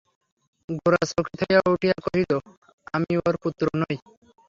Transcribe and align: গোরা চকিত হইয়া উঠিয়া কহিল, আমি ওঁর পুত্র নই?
গোরা 0.75 1.01
চকিত 1.09 1.39
হইয়া 1.41 1.61
উঠিয়া 1.73 1.95
কহিল, 2.05 2.31
আমি 2.93 3.11
ওঁর 3.19 3.35
পুত্র 3.43 3.65
নই? 3.81 3.95